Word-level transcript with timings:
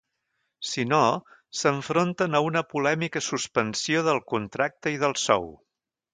Si 0.69 0.85
no, 0.91 1.01
s’enfronten 1.59 2.39
a 2.39 2.41
una 2.47 2.65
polèmica 2.71 3.23
suspensió 3.27 4.03
del 4.09 4.23
contracte 4.35 4.97
i 4.97 5.01
del 5.07 5.17
sou. 5.29 5.49